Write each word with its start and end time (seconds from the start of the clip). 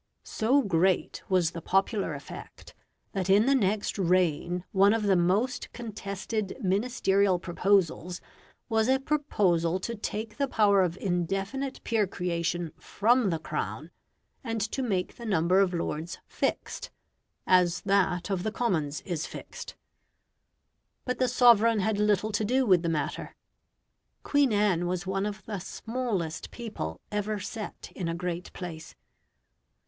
So 0.23 0.63
great 0.63 1.21
was 1.29 1.51
the 1.51 1.61
popular 1.61 2.15
effect, 2.15 2.73
that 3.11 3.29
in 3.29 3.45
the 3.45 3.53
next 3.53 3.99
reign 3.99 4.63
one 4.71 4.95
of 4.95 5.03
the 5.03 5.15
most 5.15 5.71
contested 5.73 6.57
Ministerial 6.59 7.37
proposals 7.37 8.19
was 8.67 8.87
a 8.87 8.99
proposal 8.99 9.79
to 9.81 9.93
take 9.93 10.37
the 10.37 10.47
power 10.47 10.81
of 10.81 10.97
indefinite 10.97 11.83
peer 11.83 12.07
creation 12.07 12.71
from 12.79 13.29
the 13.29 13.37
Crown, 13.37 13.91
and 14.43 14.59
to 14.71 14.81
make 14.81 15.17
the 15.17 15.23
number 15.27 15.59
of 15.59 15.71
Lords 15.71 16.17
fixed, 16.25 16.89
as 17.45 17.81
that 17.81 18.31
of 18.31 18.41
the 18.41 18.51
Commons 18.51 19.01
is 19.01 19.27
fixed. 19.27 19.75
But 21.05 21.19
the 21.19 21.27
sovereign 21.27 21.77
had 21.79 21.99
little 21.99 22.31
to 22.31 22.43
do 22.43 22.65
with 22.65 22.81
the 22.81 22.89
matter. 22.89 23.35
Queen 24.23 24.51
Anne 24.51 24.87
was 24.87 25.05
one 25.05 25.27
of 25.27 25.45
the 25.45 25.59
smallest 25.59 26.49
people 26.49 26.99
ever 27.11 27.39
set 27.39 27.91
in 27.95 28.07
a 28.07 28.15
great 28.15 28.51
place. 28.53 28.95